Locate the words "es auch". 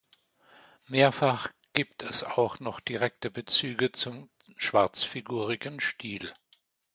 2.01-2.59